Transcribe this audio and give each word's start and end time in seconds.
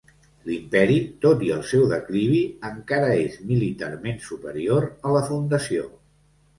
L'Imperi, 0.51 0.95
tot 1.25 1.45
i 1.49 1.51
el 1.57 1.61
seu 1.73 1.83
declivi, 1.91 2.41
encara 2.71 3.13
és 3.29 3.39
militarment 3.53 4.21
superior 4.33 4.93
a 5.13 5.17
la 5.21 5.27
Fundació. 5.33 5.91